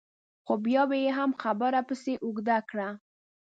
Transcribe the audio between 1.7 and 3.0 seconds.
پسې اوږده کړه.